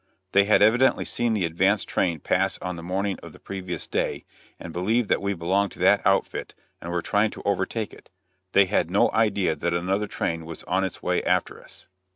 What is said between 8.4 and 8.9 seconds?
they had